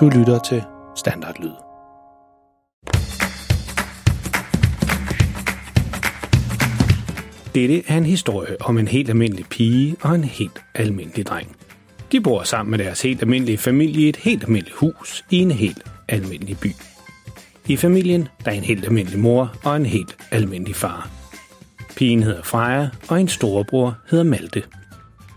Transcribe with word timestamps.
Du 0.00 0.08
lytter 0.08 0.38
til 0.38 0.62
Standardlyd. 0.96 1.50
Dette 7.54 7.82
er 7.88 7.96
en 7.98 8.04
historie 8.04 8.56
om 8.60 8.78
en 8.78 8.88
helt 8.88 9.08
almindelig 9.08 9.46
pige 9.46 9.96
og 10.02 10.14
en 10.14 10.24
helt 10.24 10.60
almindelig 10.74 11.26
dreng. 11.26 11.56
De 12.12 12.20
bor 12.20 12.42
sammen 12.42 12.70
med 12.70 12.78
deres 12.78 13.02
helt 13.02 13.22
almindelige 13.22 13.58
familie 13.58 14.06
i 14.06 14.08
et 14.08 14.16
helt 14.16 14.44
almindeligt 14.44 14.76
hus 14.76 15.24
i 15.30 15.36
en 15.36 15.50
helt 15.50 15.82
almindelig 16.08 16.58
by. 16.58 16.70
I 17.66 17.76
familien 17.76 18.28
der 18.44 18.50
er 18.50 18.54
en 18.54 18.64
helt 18.64 18.84
almindelig 18.84 19.18
mor 19.18 19.54
og 19.64 19.76
en 19.76 19.86
helt 19.86 20.16
almindelig 20.30 20.76
far. 20.76 21.10
Pigen 21.96 22.22
hedder 22.22 22.42
Freja, 22.42 22.88
og 23.08 23.20
en 23.20 23.28
storebror 23.28 23.96
hedder 24.10 24.24
Malte. 24.24 24.62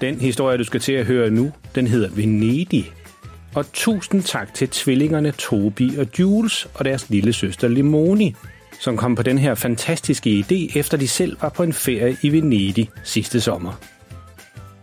Den 0.00 0.20
historie, 0.20 0.58
du 0.58 0.64
skal 0.64 0.80
til 0.80 0.92
at 0.92 1.06
høre 1.06 1.30
nu, 1.30 1.52
den 1.74 1.86
hedder 1.86 2.08
Venedig. 2.10 2.92
Og 3.54 3.72
tusind 3.72 4.22
tak 4.22 4.54
til 4.54 4.68
tvillingerne 4.68 5.30
Tobi 5.30 5.96
og 5.98 6.06
Jules 6.18 6.68
og 6.74 6.84
deres 6.84 7.10
lille 7.10 7.32
søster 7.32 7.68
Limoni, 7.68 8.34
som 8.80 8.96
kom 8.96 9.14
på 9.14 9.22
den 9.22 9.38
her 9.38 9.54
fantastiske 9.54 10.30
idé, 10.30 10.78
efter 10.78 10.96
de 10.96 11.08
selv 11.08 11.36
var 11.40 11.48
på 11.48 11.62
en 11.62 11.72
ferie 11.72 12.16
i 12.22 12.32
Venedig 12.32 12.90
sidste 13.04 13.40
sommer. 13.40 13.72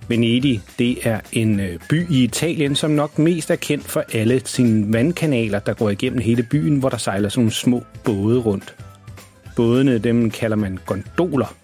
Venedig, 0.08 0.62
det 0.80 1.08
er 1.08 1.20
en 1.32 1.60
øh, 1.60 1.80
by 1.90 2.10
i 2.10 2.24
Italien, 2.24 2.76
som 2.76 2.92
nok 2.92 3.20
mest 3.20 3.52
er 3.52 3.56
kendt 3.56 3.86
for 3.86 4.04
alle 4.14 4.42
sine 4.46 4.94
vandkanaler, 4.94 5.60
der 5.60 5.74
går 5.74 5.90
igennem 5.90 6.20
hele 6.20 6.44
byen, 6.44 6.80
hvor 6.80 6.90
der 6.90 6.98
sejler 6.98 7.30
sådan 7.30 7.42
nogle 7.42 7.52
små 7.52 7.84
både 8.04 8.40
rundt. 8.40 8.76
Bådene, 9.56 9.98
dem 9.98 10.32
kalder 10.32 10.58
man 10.58 10.80
gondoler. 10.86 11.56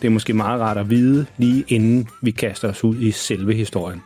Det 0.00 0.06
er 0.06 0.10
måske 0.10 0.32
meget 0.32 0.60
rart 0.60 0.76
at 0.76 0.90
vide, 0.90 1.26
lige 1.36 1.64
inden 1.68 2.08
vi 2.22 2.30
kaster 2.30 2.68
os 2.68 2.84
ud 2.84 2.96
i 3.00 3.10
selve 3.10 3.54
historien. 3.54 4.02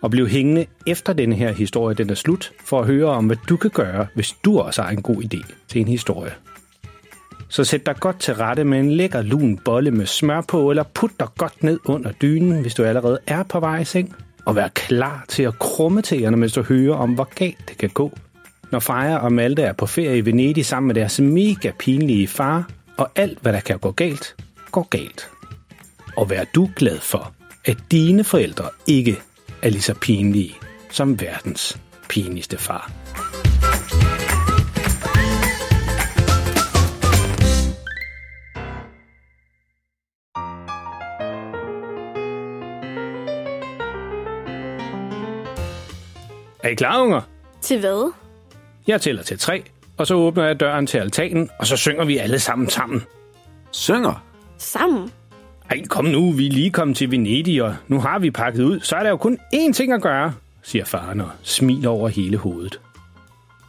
Og 0.00 0.10
bliv 0.10 0.28
hængende 0.28 0.66
efter 0.86 1.12
denne 1.12 1.34
her 1.34 1.52
historie, 1.52 1.94
den 1.94 2.10
er 2.10 2.14
slut, 2.14 2.52
for 2.64 2.80
at 2.80 2.86
høre 2.86 3.06
om, 3.06 3.26
hvad 3.26 3.36
du 3.48 3.56
kan 3.56 3.70
gøre, 3.70 4.06
hvis 4.14 4.32
du 4.44 4.58
også 4.58 4.82
har 4.82 4.90
en 4.90 5.02
god 5.02 5.22
idé 5.22 5.52
til 5.68 5.80
en 5.80 5.88
historie. 5.88 6.32
Så 7.48 7.64
sæt 7.64 7.86
dig 7.86 7.96
godt 8.00 8.20
til 8.20 8.34
rette 8.34 8.64
med 8.64 8.78
en 8.78 8.90
lækker 8.90 9.22
lun 9.22 9.58
bolle 9.58 9.90
med 9.90 10.06
smør 10.06 10.40
på, 10.40 10.70
eller 10.70 10.82
put 10.82 11.10
dig 11.20 11.28
godt 11.38 11.62
ned 11.62 11.78
under 11.84 12.12
dynen, 12.12 12.60
hvis 12.60 12.74
du 12.74 12.84
allerede 12.84 13.18
er 13.26 13.42
på 13.42 13.60
vej 13.60 13.78
i 13.78 13.84
seng. 13.84 14.16
Og 14.46 14.56
vær 14.56 14.68
klar 14.68 15.24
til 15.28 15.42
at 15.42 15.58
krumme 15.58 16.02
tæerne, 16.02 16.36
mens 16.36 16.52
du 16.52 16.62
hører 16.62 16.94
om, 16.94 17.14
hvor 17.14 17.28
galt 17.34 17.68
det 17.68 17.78
kan 17.78 17.88
gå. 17.88 18.18
Når 18.70 18.78
Freja 18.78 19.16
og 19.16 19.32
Malte 19.32 19.62
er 19.62 19.72
på 19.72 19.86
ferie 19.86 20.18
i 20.18 20.24
Venedig 20.24 20.66
sammen 20.66 20.86
med 20.86 20.94
deres 20.94 21.20
mega 21.20 21.70
pinlige 21.78 22.28
far, 22.28 22.68
og 22.96 23.10
alt 23.16 23.38
hvad 23.42 23.52
der 23.52 23.60
kan 23.60 23.78
gå 23.78 23.90
galt, 23.90 24.36
går 24.74 24.88
galt. 24.90 25.30
Og 26.16 26.30
vær 26.30 26.44
du 26.54 26.70
glad 26.76 27.00
for, 27.00 27.34
at 27.64 27.76
dine 27.90 28.24
forældre 28.24 28.68
ikke 28.86 29.20
er 29.62 29.70
lige 29.70 29.82
så 29.82 29.94
pinlige 29.94 30.54
som 30.90 31.20
verdens 31.20 31.78
pinligste 32.08 32.58
far. 32.58 32.92
Er 46.62 46.68
I 46.68 46.74
klar, 46.74 47.02
unger? 47.02 47.20
Til 47.60 47.80
hvad? 47.80 48.12
Jeg 48.86 49.00
tæller 49.00 49.22
til 49.22 49.38
tre, 49.38 49.64
og 49.96 50.06
så 50.06 50.14
åbner 50.14 50.44
jeg 50.44 50.60
døren 50.60 50.86
til 50.86 50.98
altanen, 50.98 51.50
og 51.58 51.66
så 51.66 51.76
synger 51.76 52.04
vi 52.04 52.18
alle 52.18 52.38
sammen 52.38 52.70
sammen. 52.70 53.02
Synger? 53.72 54.33
Sammen? 54.64 55.10
Ej, 55.70 55.82
kom 55.88 56.04
nu, 56.04 56.32
vi 56.32 56.46
er 56.46 56.50
lige 56.52 56.70
kommet 56.70 56.96
til 56.96 57.10
Venedig, 57.10 57.62
og 57.62 57.76
nu 57.88 58.00
har 58.00 58.18
vi 58.18 58.30
pakket 58.30 58.64
ud, 58.64 58.80
så 58.80 58.96
er 58.96 59.02
der 59.02 59.10
jo 59.10 59.16
kun 59.16 59.38
én 59.54 59.72
ting 59.72 59.92
at 59.92 60.02
gøre, 60.02 60.32
siger 60.62 60.84
faren 60.84 61.20
og 61.20 61.30
smiler 61.42 61.88
over 61.90 62.08
hele 62.08 62.36
hovedet. 62.36 62.80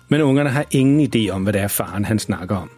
Men 0.09 0.22
ungerne 0.22 0.50
har 0.50 0.66
ingen 0.72 1.09
idé 1.16 1.29
om, 1.29 1.44
hvad 1.44 1.53
det 1.53 1.61
er 1.61 1.67
faren 1.67 2.05
han 2.05 2.19
snakker 2.19 2.55
om. 2.57 2.69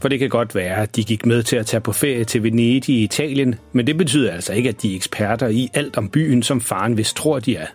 For 0.00 0.08
det 0.08 0.18
kan 0.18 0.28
godt 0.28 0.54
være, 0.54 0.76
at 0.76 0.96
de 0.96 1.04
gik 1.04 1.26
med 1.26 1.42
til 1.42 1.56
at 1.56 1.66
tage 1.66 1.80
på 1.80 1.92
ferie 1.92 2.24
til 2.24 2.42
Venedig 2.42 2.88
i 2.94 3.02
Italien, 3.02 3.54
men 3.72 3.86
det 3.86 3.98
betyder 3.98 4.32
altså 4.32 4.52
ikke, 4.52 4.68
at 4.68 4.82
de 4.82 4.92
er 4.92 4.96
eksperter 4.96 5.48
i 5.48 5.68
alt 5.74 5.96
om 5.96 6.08
byen, 6.08 6.42
som 6.42 6.60
faren 6.60 6.96
vist 6.96 7.16
tror, 7.16 7.38
de 7.38 7.56
er. 7.56 7.66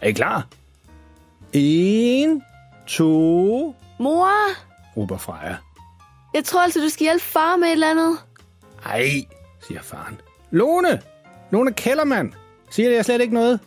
Er 0.00 0.08
I 0.08 0.12
klar? 0.12 0.46
En, 1.52 2.42
to, 2.86 3.74
Mor, 3.98 4.28
råber 4.96 5.18
Freja. 5.18 5.56
jeg 6.34 6.44
tror 6.44 6.62
altså, 6.62 6.80
du 6.80 6.88
skal 6.88 7.04
hjælpe 7.04 7.24
far 7.24 7.56
med 7.56 7.68
et 7.68 7.72
eller 7.72 7.90
andet. 7.90 8.18
Ej, 8.86 9.24
siger 9.68 9.80
faren. 9.82 10.20
Lone! 10.50 11.00
Lone 11.50 11.72
Kellermann! 11.72 12.34
Siger 12.70 12.90
jeg 12.90 13.04
slet 13.04 13.20
ikke 13.20 13.34
noget? 13.34 13.60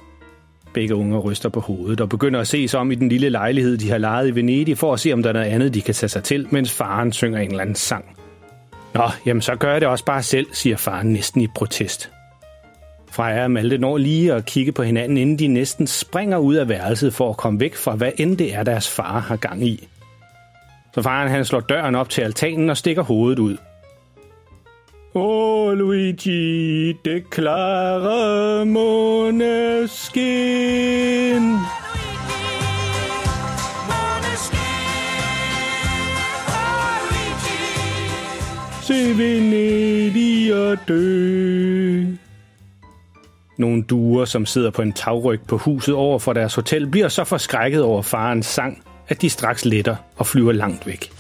Begge 0.74 0.96
unger 0.96 1.20
ryster 1.20 1.50
på 1.50 1.60
hovedet 1.60 2.02
og 2.02 2.10
begynder 2.10 2.40
at 2.40 2.48
se 2.48 2.68
sig 2.68 2.80
om 2.80 2.92
i 2.92 2.96
den 2.96 3.10
lille 3.10 3.30
lejlighed, 3.30 3.78
de 3.78 3.90
har 3.90 3.98
lejet 3.98 4.28
i 4.28 4.36
Venedig, 4.36 4.78
for 4.78 4.94
at 4.94 5.00
se, 5.00 5.14
om 5.14 5.24
der 5.24 5.30
er 5.30 5.34
noget 5.34 5.48
andet, 5.48 5.74
de 5.74 5.82
kan 5.82 5.94
tage 5.94 6.10
sig 6.10 6.24
til, 6.24 6.48
mens 6.52 6.72
faren 6.72 7.12
synger 7.12 7.40
en 7.40 7.50
eller 7.50 7.62
anden 7.62 7.76
sang. 7.76 8.18
Nå, 8.94 9.10
jamen 9.26 9.42
så 9.42 9.56
gør 9.56 9.72
jeg 9.72 9.82
det 9.82 9.90
også 9.90 10.06
bare 10.06 10.24
selv, 10.24 10.48
siger 10.54 10.78
faren 10.78 11.14
næsten 11.14 11.42
i 11.42 11.48
protest. 11.48 12.12
Freja 13.12 13.44
og 13.44 13.52
Malte 13.52 13.78
når 13.78 13.98
lige 13.98 14.34
at 14.34 14.46
kigge 14.46 14.72
på 14.72 14.84
hinanden, 14.84 15.18
inden 15.18 15.40
de 15.40 15.48
næsten 15.48 15.88
springer 15.88 16.38
ud 16.38 16.56
af 16.56 16.70
værelset 16.70 17.14
for 17.14 17.30
at 17.30 17.38
komme 17.38 17.60
væk 17.60 17.76
fra, 17.76 17.96
hvad 17.96 18.12
end 18.18 18.38
det 18.38 18.56
er, 18.56 18.64
deres 18.64 18.90
far 18.90 19.20
har 19.20 19.36
gang 19.36 19.68
i. 19.68 19.88
Så 20.94 21.02
faren 21.02 21.30
han 21.30 21.46
slår 21.46 21.60
døren 21.60 21.96
op 21.96 22.10
til 22.10 22.22
altanen 22.22 22.70
og 22.70 22.78
stikker 22.78 23.04
hovedet 23.04 23.40
ud. 23.40 23.58
Åh, 25.16 25.22
oh, 25.22 25.74
Luigi, 25.78 26.94
det 27.06 27.30
klare 27.30 28.66
måneskin. 28.66 30.14
Se 38.82 39.18
Venedig 39.18 40.56
og 40.56 40.78
dø. 40.88 42.04
Nogle 43.58 43.84
duer, 43.84 44.26
som 44.26 44.46
sidder 44.46 44.72
på 44.72 44.82
en 44.82 44.94
tagryg 44.94 45.42
på 45.48 45.58
huset 45.58 45.96
over 45.96 46.20
for 46.20 46.34
deres 46.34 46.56
hotel, 46.56 46.88
bliver 46.88 47.08
så 47.08 47.24
forskrækket 47.24 47.84
over 47.84 48.02
farens 48.02 48.46
sang, 48.46 48.84
at 49.08 49.22
de 49.22 49.30
straks 49.30 49.66
letter 49.66 49.96
og 50.18 50.28
flyver 50.28 50.52
langt 50.52 50.88
væk. 50.88 51.12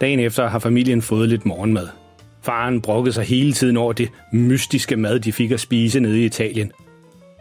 Dagen 0.00 0.20
efter 0.20 0.48
har 0.48 0.58
familien 0.58 1.02
fået 1.02 1.28
lidt 1.28 1.46
morgenmad. 1.46 1.88
Faren 2.42 2.80
brokkede 2.80 3.12
sig 3.12 3.24
hele 3.24 3.52
tiden 3.52 3.76
over 3.76 3.92
det 3.92 4.10
mystiske 4.32 4.96
mad, 4.96 5.20
de 5.20 5.32
fik 5.32 5.50
at 5.50 5.60
spise 5.60 6.00
nede 6.00 6.20
i 6.20 6.24
Italien. 6.24 6.72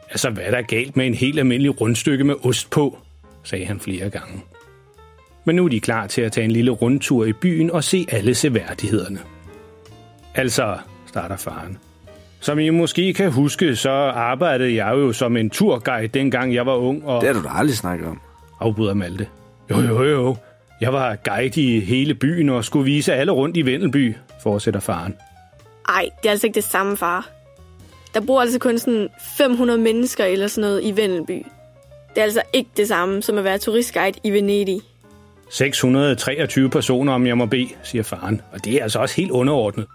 Altså, 0.09 0.29
hvad 0.29 0.43
er 0.43 0.51
der 0.51 0.61
galt 0.61 0.97
med 0.97 1.07
en 1.07 1.13
helt 1.13 1.39
almindelig 1.39 1.81
rundstykke 1.81 2.23
med 2.23 2.35
ost 2.43 2.69
på, 2.69 2.97
sagde 3.43 3.65
han 3.65 3.79
flere 3.79 4.09
gange. 4.09 4.41
Men 5.45 5.55
nu 5.55 5.65
er 5.65 5.69
de 5.69 5.79
klar 5.79 6.07
til 6.07 6.21
at 6.21 6.31
tage 6.31 6.45
en 6.45 6.51
lille 6.51 6.71
rundtur 6.71 7.25
i 7.25 7.33
byen 7.33 7.71
og 7.71 7.83
se 7.83 8.05
alle 8.11 8.35
seværdighederne. 8.35 9.19
Altså, 10.35 10.77
starter 11.05 11.37
faren. 11.37 11.77
Som 12.39 12.59
I 12.59 12.69
måske 12.69 13.13
kan 13.13 13.31
huske, 13.31 13.75
så 13.75 13.91
arbejdede 14.15 14.75
jeg 14.75 14.91
jo 14.91 15.13
som 15.13 15.37
en 15.37 15.49
turguide, 15.49 16.07
dengang 16.07 16.53
jeg 16.53 16.65
var 16.65 16.75
ung, 16.75 17.05
og... 17.05 17.21
Det 17.21 17.35
har 17.35 17.41
du 17.41 17.47
da 17.47 17.53
aldrig 17.53 17.77
snakket 17.77 18.07
om. 18.07 18.19
afbryder 18.59 18.93
Malte. 18.93 19.27
Jo, 19.69 19.81
jo, 19.81 20.03
jo. 20.03 20.35
Jeg 20.81 20.93
var 20.93 21.15
guide 21.15 21.61
i 21.61 21.79
hele 21.79 22.13
byen 22.13 22.49
og 22.49 22.65
skulle 22.65 22.85
vise 22.85 23.13
alle 23.13 23.31
rundt 23.31 23.57
i 23.57 23.61
Vendelby, 23.61 24.15
fortsætter 24.43 24.79
faren. 24.79 25.15
Ej, 25.89 26.09
det 26.21 26.27
er 26.27 26.31
altså 26.31 26.47
ikke 26.47 26.55
det 26.55 26.63
samme, 26.63 26.97
far. 26.97 27.29
Der 28.13 28.21
bor 28.21 28.41
altså 28.41 28.59
kun 28.59 28.79
sådan 28.79 29.09
500 29.37 29.79
mennesker 29.79 30.25
eller 30.25 30.47
sådan 30.47 30.61
noget 30.69 30.83
i 30.83 30.95
Vendelby. 30.95 31.45
Det 32.09 32.17
er 32.17 32.23
altså 32.23 32.41
ikke 32.53 32.69
det 32.77 32.87
samme 32.87 33.21
som 33.21 33.37
at 33.37 33.43
være 33.43 33.57
turistguide 33.57 34.19
i 34.23 34.31
Venedig. 34.31 34.81
623 35.49 36.69
personer, 36.69 37.13
om 37.13 37.27
jeg 37.27 37.37
må 37.37 37.45
bede, 37.45 37.69
siger 37.83 38.03
faren. 38.03 38.41
Og 38.51 38.65
det 38.65 38.73
er 38.73 38.83
altså 38.83 38.99
også 38.99 39.15
helt 39.15 39.31
underordnet. 39.31 39.85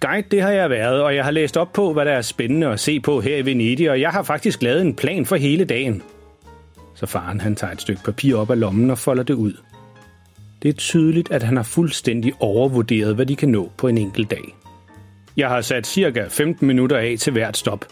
Guide, 0.00 0.26
det 0.30 0.42
har 0.42 0.50
jeg 0.50 0.70
været, 0.70 1.02
og 1.02 1.16
jeg 1.16 1.24
har 1.24 1.30
læst 1.30 1.56
op 1.56 1.72
på, 1.72 1.92
hvad 1.92 2.04
der 2.04 2.12
er 2.12 2.22
spændende 2.22 2.66
at 2.66 2.80
se 2.80 3.00
på 3.00 3.20
her 3.20 3.36
i 3.36 3.44
Venedig, 3.46 3.90
og 3.90 4.00
jeg 4.00 4.10
har 4.10 4.22
faktisk 4.22 4.62
lavet 4.62 4.82
en 4.82 4.94
plan 4.94 5.26
for 5.26 5.36
hele 5.36 5.64
dagen. 5.64 6.02
Så 6.94 7.06
faren 7.06 7.40
han 7.40 7.56
tager 7.56 7.72
et 7.72 7.80
stykke 7.80 8.02
papir 8.04 8.36
op 8.36 8.50
af 8.50 8.60
lommen 8.60 8.90
og 8.90 8.98
folder 8.98 9.22
det 9.22 9.34
ud. 9.34 9.52
Det 10.62 10.68
er 10.68 10.72
tydeligt, 10.72 11.30
at 11.30 11.42
han 11.42 11.56
har 11.56 11.64
fuldstændig 11.64 12.32
overvurderet, 12.40 13.14
hvad 13.14 13.26
de 13.26 13.36
kan 13.36 13.48
nå 13.48 13.70
på 13.76 13.88
en 13.88 13.98
enkelt 13.98 14.30
dag. 14.30 14.56
Jeg 15.36 15.48
har 15.48 15.60
sat 15.60 15.86
cirka 15.86 16.24
15 16.28 16.66
minutter 16.66 16.96
af 16.96 17.14
til 17.18 17.32
hvert 17.32 17.56
stop. 17.56 17.84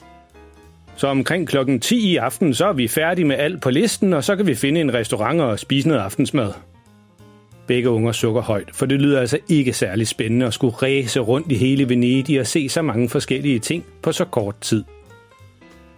Så 0.96 1.06
omkring 1.06 1.48
klokken 1.48 1.80
10 1.80 2.10
i 2.12 2.16
aften, 2.16 2.54
så 2.54 2.66
er 2.66 2.72
vi 2.72 2.88
færdige 2.88 3.24
med 3.24 3.36
alt 3.36 3.62
på 3.62 3.70
listen, 3.70 4.12
og 4.12 4.24
så 4.24 4.36
kan 4.36 4.46
vi 4.46 4.54
finde 4.54 4.80
en 4.80 4.94
restaurant 4.94 5.40
og 5.40 5.58
spise 5.58 5.88
noget 5.88 6.00
aftensmad. 6.00 6.52
Begge 7.66 7.90
unger 7.90 8.12
sukker 8.12 8.42
højt, 8.42 8.68
for 8.72 8.86
det 8.86 9.00
lyder 9.00 9.20
altså 9.20 9.38
ikke 9.48 9.72
særlig 9.72 10.08
spændende 10.08 10.46
at 10.46 10.54
skulle 10.54 10.76
ræse 10.76 11.20
rundt 11.20 11.52
i 11.52 11.54
hele 11.54 11.88
Venedig 11.88 12.40
og 12.40 12.46
se 12.46 12.68
så 12.68 12.82
mange 12.82 13.08
forskellige 13.08 13.58
ting 13.58 13.84
på 14.02 14.12
så 14.12 14.24
kort 14.24 14.60
tid. 14.60 14.84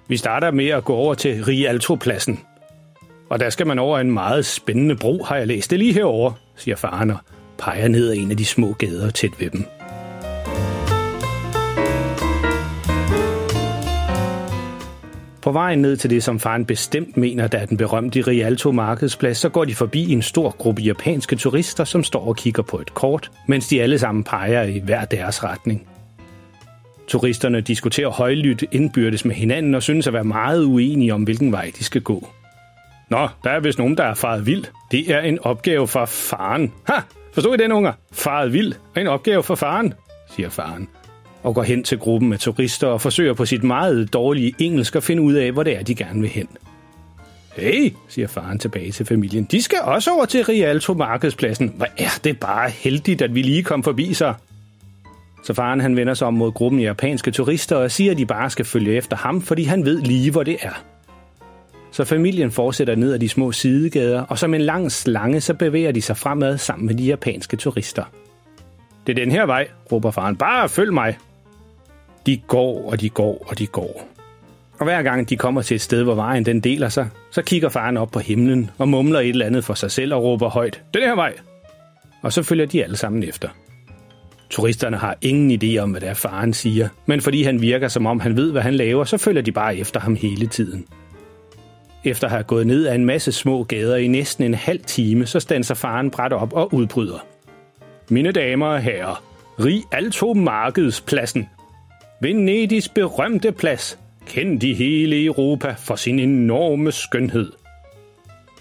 Vi 0.09 0.17
starter 0.17 0.51
med 0.51 0.69
at 0.69 0.85
gå 0.85 0.95
over 0.95 1.15
til 1.15 1.45
Rialto-pladsen. 1.45 2.41
Og 3.31 3.41
der 3.41 3.51
skal 3.51 3.67
man 3.67 3.79
over 3.79 3.99
en 3.99 4.11
meget 4.11 4.47
spændende 4.47 4.97
bro, 4.97 5.23
har 5.23 5.37
jeg 5.37 5.47
læst 5.47 5.71
det 5.71 5.79
lige 5.79 5.93
herover, 5.93 6.33
siger 6.57 6.77
faren 6.77 7.11
og 7.11 7.19
peger 7.59 7.89
ned 7.89 8.11
ad 8.11 8.17
en 8.17 8.31
af 8.31 8.37
de 8.37 8.45
små 8.45 8.73
gader 8.73 9.11
tæt 9.11 9.31
ved 9.41 9.51
dem. 9.51 9.65
På 15.43 15.53
vejen 15.53 15.79
ned 15.79 15.97
til 15.97 16.11
det, 16.11 16.23
som 16.23 16.41
faren 16.41 16.65
bestemt 16.65 17.17
mener, 17.17 17.47
der 17.47 17.59
er 17.59 17.67
den 17.67 17.77
berømte 17.77 18.21
Rialto 18.21 18.73
markedsplads, 18.73 19.39
så 19.39 19.49
går 19.49 19.65
de 19.65 19.75
forbi 19.75 20.13
en 20.13 20.23
stor 20.23 20.51
gruppe 20.51 20.83
japanske 20.83 21.37
turister, 21.37 21.85
som 21.85 22.05
står 22.05 22.27
og 22.27 22.37
kigger 22.37 22.63
på 22.63 22.81
et 22.81 22.95
kort, 22.95 23.31
mens 23.47 23.69
de 23.69 23.83
alle 23.83 23.99
sammen 23.99 24.25
peger 24.25 24.63
i 24.63 24.79
hver 24.79 25.05
deres 25.05 25.45
retning. 25.45 25.89
Turisterne 27.09 27.61
diskuterer 27.61 28.09
højlydt 28.09 28.65
indbyrdes 28.73 29.25
med 29.25 29.35
hinanden 29.35 29.75
og 29.75 29.83
synes 29.83 30.07
at 30.07 30.13
være 30.13 30.25
meget 30.25 30.65
uenige 30.65 31.15
om, 31.15 31.23
hvilken 31.23 31.53
vej 31.53 31.73
de 31.79 31.85
skal 31.85 32.01
gå. 32.01 32.29
Nå, 33.11 33.29
der 33.45 33.51
er 33.51 33.61
vist 33.61 33.79
nogen, 33.79 33.97
der 33.97 34.05
er 34.05 34.15
faret 34.15 34.47
vild. 34.47 34.65
Det 34.91 35.11
er 35.11 35.21
en 35.21 35.39
opgave 35.39 35.89
for 35.89 36.05
faren. 36.05 36.73
Ha! 36.87 36.95
Forstod 37.33 37.55
I 37.55 37.63
den, 37.63 37.73
unger? 37.73 37.93
Faret 38.13 38.53
vild 38.53 38.73
er 38.95 39.01
en 39.01 39.07
opgave 39.07 39.43
for 39.43 39.55
faren, 39.55 39.95
siger 40.37 40.49
faren 40.49 40.89
og 41.43 41.55
går 41.55 41.63
hen 41.63 41.85
til 41.85 41.99
gruppen 41.99 42.33
af 42.33 42.39
turister 42.39 42.87
og 42.87 43.01
forsøger 43.01 43.35
på 43.35 43.45
sit 43.45 43.65
meget 43.65 44.13
dårlige 44.13 44.55
engelsk 44.59 44.97
at 44.97 45.03
finde 45.03 45.23
ud 45.23 45.33
af, 45.33 45.53
hvor 45.53 45.63
det 45.63 45.77
er, 45.79 45.83
de 45.83 45.95
gerne 45.95 46.21
vil 46.21 46.31
hen. 46.31 46.49
Hey, 47.57 47.93
siger 48.09 48.29
faren 48.29 48.59
tilbage 48.59 48.93
til 48.93 49.07
familien. 49.07 49.45
De 49.45 49.63
skal 49.63 49.79
også 49.83 50.11
over 50.11 50.25
til 50.25 50.45
Rialto 50.45 50.95
markedspladsen. 50.95 51.73
Hvor 51.77 51.87
er 51.99 52.21
det 52.25 52.41
bare 52.41 52.71
heldigt, 52.71 53.23
at 53.23 53.35
vi 53.35 53.43
lige 53.43 53.63
kom 53.63 53.83
forbi 53.83 54.15
sig. 54.15 54.35
Så 55.45 55.55
faren 55.55 55.81
han 55.81 55.97
vender 55.97 56.15
sig 56.15 56.27
om 56.27 56.35
mod 56.35 56.53
gruppen 56.53 56.81
japanske 56.81 57.31
turister 57.31 57.77
og 57.77 57.91
siger, 57.91 58.11
at 58.13 58.19
de 58.19 58.27
bare 58.27 58.51
skal 58.51 58.65
følge 58.65 58.93
efter 58.97 59.17
ham, 59.17 59.43
fordi 59.43 59.65
han 59.65 59.85
ved 59.85 60.03
lige, 60.03 60.31
hvor 60.31 60.43
det 60.43 60.57
er. 60.63 60.85
Så 61.93 62.05
familien 62.05 62.51
fortsætter 62.51 62.95
ned 62.95 63.13
ad 63.13 63.19
de 63.19 63.29
små 63.29 63.53
sidegader, 63.53 64.23
og 64.23 64.39
som 64.39 64.55
en 64.55 64.61
lang 64.61 64.93
slange, 64.93 65.41
så 65.41 65.55
bevæger 65.55 65.93
de 65.93 66.03
sig 66.03 66.17
fremad 66.17 66.59
sammen 66.59 66.87
med 66.87 66.95
de 66.95 67.05
japanske 67.05 67.57
turister. 67.57 68.05
Det 69.07 69.19
er 69.19 69.25
den 69.25 69.31
her 69.31 69.47
vej, 69.47 69.69
råber 69.93 70.11
faren. 70.11 70.37
Bare 70.37 70.69
følg 70.69 70.93
mig. 70.93 71.19
De 72.27 72.37
går, 72.37 72.91
og 72.91 73.01
de 73.01 73.09
går, 73.09 73.47
og 73.47 73.59
de 73.59 73.67
går. 73.67 74.09
Og 74.79 74.85
hver 74.85 75.03
gang 75.03 75.29
de 75.29 75.37
kommer 75.37 75.63
til 75.63 75.75
et 75.75 75.81
sted, 75.81 76.03
hvor 76.03 76.15
vejen 76.15 76.45
den 76.45 76.61
deler 76.61 76.89
sig, 76.89 77.09
så 77.31 77.43
kigger 77.43 77.69
faren 77.69 77.97
op 77.97 78.11
på 78.11 78.19
himlen 78.19 78.71
og 78.79 78.89
mumler 78.89 79.21
et 79.21 79.29
eller 79.29 79.47
andet 79.47 79.65
for 79.65 79.75
sig 79.75 79.91
selv 79.91 80.15
og 80.15 80.23
råber 80.23 80.49
højt, 80.49 80.83
den 80.95 81.03
her 81.03 81.15
vej! 81.15 81.33
Og 82.23 82.33
så 82.33 82.43
følger 82.43 82.67
de 82.67 82.85
alle 82.85 82.97
sammen 82.97 83.23
efter. 83.23 83.49
Turisterne 84.51 84.97
har 84.97 85.17
ingen 85.21 85.63
idé 85.63 85.79
om, 85.79 85.91
hvad 85.91 86.01
det 86.01 86.09
er, 86.09 86.15
faren 86.15 86.53
siger, 86.53 86.89
men 87.07 87.21
fordi 87.21 87.43
han 87.43 87.61
virker, 87.61 87.89
som 87.89 88.07
om 88.07 88.21
han 88.21 88.37
ved, 88.37 88.53
hvad 88.53 88.63
han 88.63 88.75
laver, 88.75 89.05
så 89.05 89.19
følger 89.19 89.43
de 89.43 89.53
bare 89.53 89.77
efter 89.77 90.01
ham 90.01 90.17
hele 90.17 90.47
tiden. 90.47 90.87
Efter 92.05 92.27
at 92.27 92.31
have 92.31 92.43
gået 92.43 92.67
ned 92.67 92.87
ad 92.87 92.95
en 92.95 93.05
masse 93.05 93.33
små 93.33 93.63
gader 93.63 93.97
i 93.97 94.09
næsten 94.09 94.45
en 94.45 94.55
halv 94.55 94.81
time, 94.81 95.27
så 95.27 95.41
standser 95.41 95.75
faren 95.75 96.11
bræt 96.11 96.33
op 96.33 96.53
og 96.53 96.75
udbryder. 96.75 97.27
Mine 98.09 98.33
damer 98.33 98.67
og 98.67 98.81
herrer, 98.81 99.25
Rig 99.65 99.83
Alto 99.93 100.33
Markedspladsen 100.33 101.49
Venedigs 102.23 102.89
berømte 102.89 103.53
plads, 103.53 103.99
kendt 104.27 104.63
i 104.63 104.75
hele 104.75 105.25
Europa 105.25 105.75
for 105.79 105.97
sin 105.97 106.19
enorme 106.19 106.93
skønhed. 106.93 107.53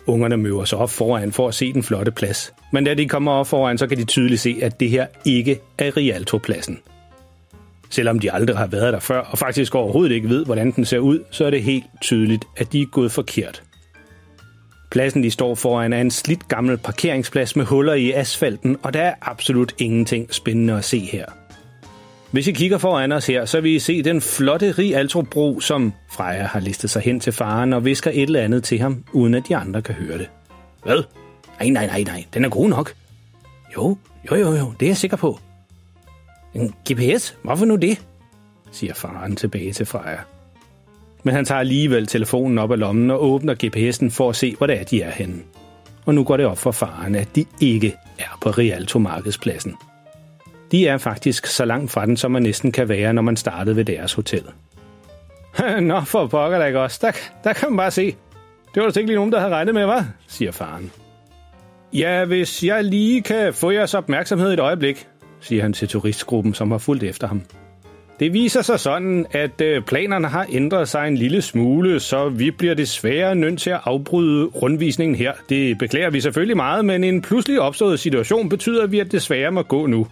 Ungerne 0.05 0.37
møver 0.37 0.65
sig 0.65 0.77
op 0.77 0.89
foran 0.89 1.31
for 1.31 1.47
at 1.47 1.53
se 1.53 1.73
den 1.73 1.83
flotte 1.83 2.11
plads. 2.11 2.53
Men 2.71 2.83
da 2.83 2.93
de 2.93 3.07
kommer 3.07 3.31
op 3.31 3.47
foran, 3.47 3.77
så 3.77 3.87
kan 3.87 3.97
de 3.97 4.03
tydeligt 4.03 4.41
se, 4.41 4.55
at 4.61 4.79
det 4.79 4.89
her 4.89 5.07
ikke 5.25 5.59
er 5.77 5.97
Rialto-pladsen. 5.97 6.79
Selvom 7.89 8.19
de 8.19 8.31
aldrig 8.31 8.57
har 8.57 8.67
været 8.67 8.93
der 8.93 8.99
før, 8.99 9.19
og 9.19 9.37
faktisk 9.37 9.75
overhovedet 9.75 10.15
ikke 10.15 10.29
ved, 10.29 10.45
hvordan 10.45 10.71
den 10.71 10.85
ser 10.85 10.99
ud, 10.99 11.19
så 11.31 11.45
er 11.45 11.49
det 11.49 11.63
helt 11.63 11.85
tydeligt, 12.01 12.45
at 12.57 12.73
de 12.73 12.81
er 12.81 12.85
gået 12.85 13.11
forkert. 13.11 13.63
Pladsen, 14.91 15.23
de 15.23 15.31
står 15.31 15.55
foran, 15.55 15.93
er 15.93 16.01
en 16.01 16.11
slidt 16.11 16.47
gammel 16.47 16.77
parkeringsplads 16.77 17.55
med 17.55 17.65
huller 17.65 17.93
i 17.93 18.11
asfalten, 18.11 18.77
og 18.83 18.93
der 18.93 19.01
er 19.01 19.13
absolut 19.21 19.73
ingenting 19.77 20.33
spændende 20.33 20.73
at 20.73 20.85
se 20.85 20.99
her. 20.99 21.25
Hvis 22.31 22.47
I 22.47 22.51
kigger 22.51 22.77
foran 22.77 23.11
os 23.11 23.27
her, 23.27 23.45
så 23.45 23.61
vil 23.61 23.71
I 23.71 23.79
se 23.79 24.03
den 24.03 24.21
flotte 24.21 24.71
Rialtro-bro, 24.71 25.59
som 25.59 25.93
Freja 26.11 26.43
har 26.43 26.59
listet 26.59 26.89
sig 26.89 27.01
hen 27.01 27.19
til 27.19 27.33
faren 27.33 27.73
og 27.73 27.85
visker 27.85 28.11
et 28.13 28.21
eller 28.21 28.41
andet 28.41 28.63
til 28.63 28.79
ham, 28.79 29.03
uden 29.13 29.33
at 29.33 29.43
de 29.47 29.55
andre 29.55 29.81
kan 29.81 29.95
høre 29.95 30.17
det. 30.17 30.29
Hvad? 30.83 31.03
Nej, 31.59 31.69
nej, 31.69 31.85
nej, 31.85 32.03
nej. 32.03 32.25
Den 32.33 32.45
er 32.45 32.49
god 32.49 32.69
nok. 32.69 32.93
Jo, 33.77 33.97
jo, 34.31 34.35
jo, 34.35 34.55
jo. 34.55 34.73
Det 34.79 34.85
er 34.85 34.89
jeg 34.89 34.97
sikker 34.97 35.17
på. 35.17 35.39
En 36.53 36.73
GPS? 36.91 37.37
Hvorfor 37.43 37.65
nu 37.65 37.75
det? 37.75 38.01
siger 38.71 38.93
faren 38.93 39.35
tilbage 39.35 39.73
til 39.73 39.85
Freja. 39.85 40.17
Men 41.23 41.35
han 41.35 41.45
tager 41.45 41.59
alligevel 41.59 42.07
telefonen 42.07 42.57
op 42.57 42.71
af 42.71 42.79
lommen 42.79 43.11
og 43.11 43.23
åbner 43.23 43.55
GPS'en 43.63 44.09
for 44.09 44.29
at 44.29 44.35
se, 44.35 44.55
hvor 44.57 44.67
det 44.67 44.79
er, 44.79 44.83
de 44.83 45.01
er 45.01 45.11
henne. 45.11 45.35
Og 46.05 46.15
nu 46.15 46.23
går 46.23 46.37
det 46.37 46.45
op 46.45 46.57
for 46.57 46.71
faren, 46.71 47.15
at 47.15 47.35
de 47.35 47.45
ikke 47.61 47.95
er 48.19 48.37
på 48.41 48.49
Rialto-markedspladsen. 48.49 49.75
De 50.71 50.87
er 50.87 50.97
faktisk 50.97 51.45
så 51.45 51.65
langt 51.65 51.91
fra 51.91 52.05
den, 52.05 52.17
som 52.17 52.31
man 52.31 52.43
næsten 52.43 52.71
kan 52.71 52.89
være, 52.89 53.13
når 53.13 53.21
man 53.21 53.37
startede 53.37 53.75
ved 53.75 53.85
deres 53.85 54.13
hotel. 54.13 54.43
Nå, 55.81 56.01
for 56.01 56.27
pokker 56.27 56.59
da 56.59 56.65
ikke 56.65 56.79
også. 56.79 56.99
Der, 57.01 57.11
der 57.43 57.53
kan 57.53 57.69
man 57.69 57.77
bare 57.77 57.91
se. 57.91 58.15
Det 58.75 58.83
var 58.83 58.89
da 58.89 58.99
ikke 58.99 59.07
lige 59.07 59.15
nogen, 59.15 59.31
der 59.31 59.39
havde 59.39 59.53
regnet 59.53 59.73
med, 59.73 59.85
hvad? 59.85 60.01
siger 60.27 60.51
faren. 60.51 60.91
Ja, 61.93 62.25
hvis 62.25 62.63
jeg 62.63 62.83
lige 62.83 63.21
kan 63.21 63.53
få 63.53 63.71
jeres 63.71 63.93
opmærksomhed 63.93 64.53
et 64.53 64.59
øjeblik, 64.59 65.07
siger 65.41 65.61
han 65.61 65.73
til 65.73 65.87
turistgruppen, 65.87 66.53
som 66.53 66.71
har 66.71 66.77
fulgt 66.77 67.03
efter 67.03 67.27
ham. 67.27 67.41
Det 68.19 68.33
viser 68.33 68.61
sig 68.61 68.79
sådan, 68.79 69.25
at 69.31 69.61
øh, 69.61 69.83
planerne 69.83 70.27
har 70.27 70.45
ændret 70.51 70.89
sig 70.89 71.07
en 71.07 71.17
lille 71.17 71.41
smule, 71.41 71.99
så 71.99 72.29
vi 72.29 72.51
bliver 72.51 72.73
desværre 72.73 73.35
nødt 73.35 73.59
til 73.59 73.69
at 73.69 73.79
afbryde 73.83 74.45
rundvisningen 74.45 75.15
her. 75.15 75.33
Det 75.49 75.77
beklager 75.77 76.09
vi 76.09 76.21
selvfølgelig 76.21 76.57
meget, 76.57 76.85
men 76.85 77.03
en 77.03 77.21
pludselig 77.21 77.61
opstået 77.61 77.99
situation 77.99 78.49
betyder, 78.49 78.83
at 78.83 78.91
vi 78.91 79.03
desværre 79.03 79.51
må 79.51 79.61
gå 79.61 79.85
nu. 79.85 80.07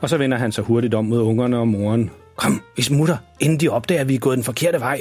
Og 0.00 0.08
så 0.08 0.16
vender 0.16 0.38
han 0.38 0.52
sig 0.52 0.64
hurtigt 0.64 0.94
om 0.94 1.04
mod 1.04 1.20
ungerne 1.20 1.58
og 1.58 1.68
moren. 1.68 2.10
Kom, 2.36 2.62
vi 2.76 2.82
smutter, 2.82 3.16
inden 3.40 3.60
de 3.60 3.68
opdager, 3.68 4.00
at 4.00 4.08
vi 4.08 4.14
er 4.14 4.18
gået 4.18 4.36
den 4.36 4.44
forkerte 4.44 4.80
vej. 4.80 5.00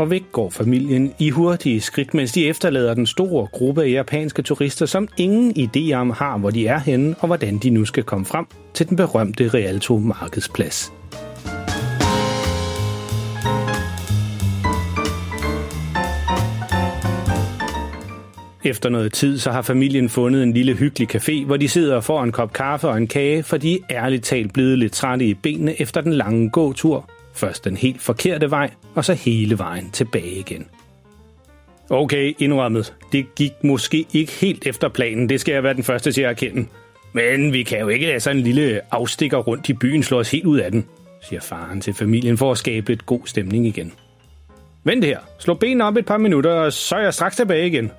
Og 0.00 0.10
væk 0.10 0.24
går 0.32 0.50
familien 0.50 1.12
i 1.18 1.30
hurtige 1.30 1.80
skridt, 1.80 2.14
mens 2.14 2.32
de 2.32 2.48
efterlader 2.48 2.94
den 2.94 3.06
store 3.06 3.46
gruppe 3.46 3.82
af 3.82 3.90
japanske 3.90 4.42
turister, 4.42 4.86
som 4.86 5.08
ingen 5.16 5.54
idé 5.58 5.92
om 5.92 6.10
har, 6.10 6.38
hvor 6.38 6.50
de 6.50 6.66
er 6.66 6.78
henne 6.78 7.14
og 7.18 7.26
hvordan 7.26 7.58
de 7.58 7.70
nu 7.70 7.84
skal 7.84 8.04
komme 8.04 8.26
frem 8.26 8.46
til 8.74 8.88
den 8.88 8.96
berømte 8.96 9.48
Rialto 9.48 9.98
markedsplads. 9.98 10.92
Efter 18.64 18.88
noget 18.88 19.12
tid, 19.12 19.38
så 19.38 19.50
har 19.50 19.62
familien 19.62 20.08
fundet 20.08 20.42
en 20.42 20.52
lille 20.52 20.74
hyggelig 20.74 21.16
café, 21.16 21.46
hvor 21.46 21.56
de 21.56 21.68
sidder 21.68 21.96
og 21.96 22.04
får 22.04 22.22
en 22.22 22.32
kop 22.32 22.52
kaffe 22.52 22.88
og 22.88 22.96
en 22.96 23.06
kage, 23.06 23.42
for 23.42 23.56
de 23.56 23.78
er 23.88 24.04
ærligt 24.04 24.24
talt 24.24 24.52
blevet 24.52 24.78
lidt 24.78 24.92
trætte 24.92 25.24
i 25.24 25.34
benene 25.34 25.80
efter 25.80 26.00
den 26.00 26.12
lange 26.12 26.50
gåtur. 26.50 27.10
Først 27.40 27.64
den 27.64 27.76
helt 27.76 28.02
forkerte 28.02 28.50
vej, 28.50 28.70
og 28.94 29.04
så 29.04 29.14
hele 29.14 29.58
vejen 29.58 29.90
tilbage 29.90 30.30
igen. 30.30 30.68
Okay, 31.90 32.34
indrømmet. 32.38 32.94
Det 33.12 33.34
gik 33.34 33.52
måske 33.64 34.06
ikke 34.12 34.32
helt 34.32 34.66
efter 34.66 34.88
planen, 34.88 35.28
det 35.28 35.40
skal 35.40 35.52
jeg 35.52 35.62
være 35.62 35.74
den 35.74 35.82
første 35.82 36.12
til 36.12 36.22
at 36.22 36.30
erkende. 36.30 36.66
Men 37.12 37.52
vi 37.52 37.62
kan 37.62 37.80
jo 37.80 37.88
ikke 37.88 38.06
lade 38.06 38.20
sådan 38.20 38.36
en 38.36 38.42
lille 38.42 38.80
afstikker 38.90 39.38
rundt 39.38 39.68
i 39.68 39.72
byen 39.72 40.02
slå 40.02 40.18
os 40.18 40.30
helt 40.30 40.44
ud 40.44 40.58
af 40.58 40.70
den, 40.70 40.86
siger 41.22 41.40
faren 41.40 41.80
til 41.80 41.94
familien 41.94 42.38
for 42.38 42.52
at 42.52 42.58
skabe 42.58 42.88
lidt 42.88 43.06
god 43.06 43.20
stemning 43.24 43.66
igen. 43.66 43.92
Vent 44.84 45.04
her, 45.04 45.18
slå 45.38 45.54
benene 45.54 45.84
op 45.84 45.96
et 45.96 46.06
par 46.06 46.18
minutter, 46.18 46.50
og 46.50 46.72
så 46.72 46.96
er 46.96 47.02
jeg 47.02 47.14
straks 47.14 47.36
tilbage 47.36 47.66
igen, 47.66 47.90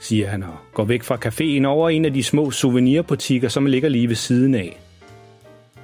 siger 0.00 0.28
han 0.28 0.42
og 0.42 0.56
går 0.72 0.84
væk 0.84 1.02
fra 1.02 1.18
caféen 1.24 1.66
over 1.66 1.90
en 1.90 2.04
af 2.04 2.12
de 2.12 2.22
små 2.22 2.50
souvenirbutikker, 2.50 3.48
som 3.48 3.66
ligger 3.66 3.88
lige 3.88 4.08
ved 4.08 4.16
siden 4.16 4.54
af. 4.54 4.78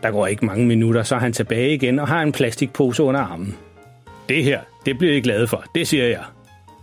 Der 0.03 0.11
går 0.11 0.27
ikke 0.27 0.47
mange 0.47 0.67
minutter, 0.67 1.03
så 1.03 1.15
er 1.15 1.19
han 1.19 1.33
tilbage 1.33 1.75
igen 1.75 1.99
og 1.99 2.09
har 2.09 2.23
en 2.23 2.33
plastikpose 2.33 3.03
under 3.03 3.21
armen. 3.21 3.57
Det 4.29 4.45
her, 4.45 4.61
det 4.87 4.99
bliver 4.99 5.15
I 5.15 5.21
glade 5.21 5.47
for, 5.47 5.65
det 5.75 5.89
siger 5.89 6.07
jeg. 6.07 6.23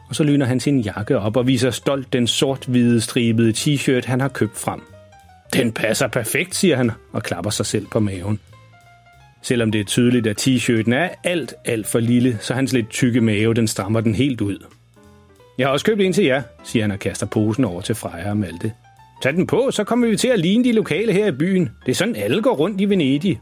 Og 0.10 0.16
så 0.16 0.24
lyner 0.24 0.46
han 0.46 0.60
sin 0.60 0.80
jakke 0.80 1.20
op 1.20 1.38
og 1.38 1.48
viser 1.48 1.72
stolt 1.72 2.14
den 2.14 2.28
sort-hvide 2.28 3.02
stribede 3.02 3.52
t-shirt, 3.52 4.06
han 4.06 4.22
har 4.22 4.28
købt 4.28 4.58
frem. 4.58 4.82
Den 5.54 5.72
passer 5.72 6.08
perfekt, 6.08 6.56
siger 6.56 6.76
han 6.76 6.92
og 7.12 7.24
klapper 7.24 7.50
sig 7.50 7.66
selv 7.66 7.88
på 7.92 8.00
maven. 8.00 8.40
Selvom 9.42 9.72
det 9.72 9.82
er 9.82 9.86
tydeligt, 9.86 10.28
at 10.28 10.48
t-shirten 10.48 10.94
er 10.94 11.10
alt, 11.24 11.54
alt 11.66 11.88
for 11.88 12.00
lille, 12.00 12.38
så 12.42 12.54
hans 12.54 12.74
lidt 12.74 12.90
tykke 12.90 13.22
mave, 13.22 13.54
den 13.54 13.68
strammer 13.68 14.02
den 14.02 14.16
helt 14.16 14.42
ud. 14.42 14.66
Jeg 15.58 15.68
har 15.68 15.72
også 15.72 15.86
købt 15.86 16.02
en 16.02 16.14
til 16.14 16.26
jer, 16.26 16.42
siger 16.64 16.84
han 16.84 16.92
og 16.92 17.00
kaster 17.00 17.26
posen 17.26 17.66
over 17.66 17.82
til 17.82 17.96
Freja 17.96 18.30
og 18.30 18.38
Malte. 18.38 18.72
Tag 19.22 19.34
den 19.34 19.48
på, 19.48 19.72
så 19.72 19.84
kommer 19.84 20.08
vi 20.08 20.18
til 20.18 20.28
at 20.28 20.40
ligne 20.40 20.64
de 20.64 20.72
lokale 20.72 21.14
her 21.14 21.28
i 21.28 21.32
byen. 21.32 21.70
Det 21.86 21.92
er 21.92 21.96
sådan, 21.96 22.16
alle 22.16 22.42
går 22.42 22.56
rundt 22.56 22.82
i 22.82 22.86
Venedig. 22.86 23.40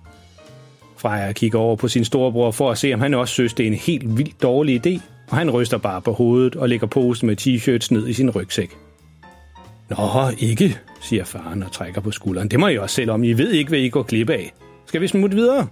Freja 0.97 1.31
kigger 1.31 1.59
over 1.59 1.75
på 1.75 1.87
sin 1.87 2.05
storebror 2.05 2.51
for 2.51 2.71
at 2.71 2.77
se, 2.77 2.93
om 2.93 3.01
han 3.01 3.13
også 3.13 3.33
synes, 3.33 3.53
det 3.53 3.63
er 3.63 3.67
en 3.67 3.73
helt 3.73 4.17
vildt 4.17 4.41
dårlig 4.41 4.87
idé, 4.87 5.01
og 5.29 5.37
han 5.37 5.51
ryster 5.51 5.77
bare 5.77 6.01
på 6.01 6.11
hovedet 6.13 6.55
og 6.55 6.69
lægger 6.69 6.87
posen 6.87 7.27
med 7.27 7.41
t-shirts 7.41 7.87
ned 7.93 8.07
i 8.07 8.13
sin 8.13 8.29
rygsæk. 8.29 8.71
Nå, 9.89 9.97
ikke, 10.39 10.77
siger 11.01 11.23
faren 11.23 11.63
og 11.63 11.71
trækker 11.71 12.01
på 12.01 12.11
skulderen. 12.11 12.47
Det 12.47 12.59
må 12.59 12.67
I 12.67 12.77
også 12.77 12.95
selv 12.95 13.11
om. 13.11 13.23
I 13.23 13.33
ved 13.33 13.51
ikke, 13.51 13.69
hvad 13.69 13.79
I 13.79 13.89
går 13.89 14.03
glip 14.03 14.29
af. 14.29 14.53
Skal 14.85 15.01
vi 15.01 15.07
smutte 15.07 15.35
videre? 15.35 15.67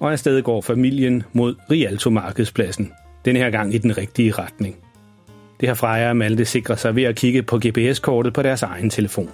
Og 0.00 0.12
afsted 0.12 0.42
går 0.42 0.60
familien 0.60 1.22
mod 1.32 1.54
Rialto-markedspladsen. 1.70 2.92
Den 3.24 3.36
her 3.36 3.50
gang 3.50 3.74
i 3.74 3.78
den 3.78 3.98
rigtige 3.98 4.32
retning. 4.32 4.76
Det 5.62 5.68
har 5.68 5.74
Freja 5.74 6.08
og 6.08 6.16
Malte 6.16 6.44
sikret 6.44 6.78
sig 6.78 6.96
ved 6.96 7.02
at 7.02 7.16
kigge 7.16 7.42
på 7.42 7.60
GPS-kortet 7.66 8.32
på 8.32 8.42
deres 8.42 8.62
egen 8.62 8.90
telefon. 8.90 9.30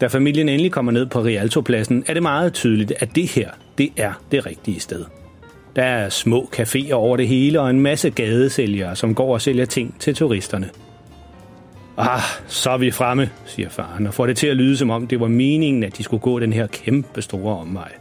Da 0.00 0.06
familien 0.06 0.48
endelig 0.48 0.72
kommer 0.72 0.92
ned 0.92 1.06
på 1.06 1.20
Rialto-pladsen, 1.20 2.04
er 2.06 2.14
det 2.14 2.22
meget 2.22 2.52
tydeligt, 2.52 2.92
at 2.98 3.14
det 3.14 3.30
her, 3.30 3.50
det 3.78 3.90
er 3.96 4.12
det 4.30 4.46
rigtige 4.46 4.80
sted. 4.80 5.04
Der 5.76 5.82
er 5.82 6.08
små 6.08 6.50
caféer 6.56 6.92
over 6.92 7.16
det 7.16 7.28
hele 7.28 7.60
og 7.60 7.70
en 7.70 7.80
masse 7.80 8.10
gadesælgere, 8.10 8.96
som 8.96 9.14
går 9.14 9.32
og 9.32 9.40
sælger 9.40 9.64
ting 9.64 9.96
til 9.98 10.14
turisterne. 10.14 10.70
Ah, 11.96 12.20
så 12.46 12.70
er 12.70 12.78
vi 12.78 12.90
fremme, 12.90 13.30
siger 13.46 13.68
faren, 13.68 14.06
og 14.06 14.14
får 14.14 14.26
det 14.26 14.36
til 14.36 14.46
at 14.46 14.56
lyde 14.56 14.76
som 14.76 14.90
om 14.90 15.06
det 15.06 15.20
var 15.20 15.28
meningen, 15.28 15.84
at 15.84 15.98
de 15.98 16.02
skulle 16.02 16.20
gå 16.20 16.38
den 16.38 16.52
her 16.52 16.66
kæmpe 16.66 17.22
store 17.22 17.56
omvej. 17.56 17.92